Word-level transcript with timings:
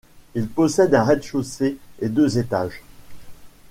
Il 0.33 0.47
possède 0.49 0.95
un 0.95 1.03
rez-de-chaussée 1.03 1.77
et 1.99 2.09
deux 2.09 2.39
étages. 2.39 2.81